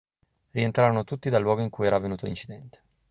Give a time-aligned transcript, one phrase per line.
[0.53, 2.81] rientrarono tutti dal luogo in cui era avvenuto l'incidente